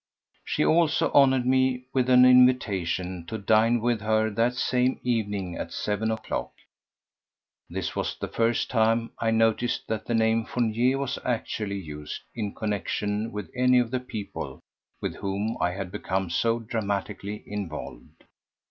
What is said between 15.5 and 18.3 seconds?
I had become so dramatically involved.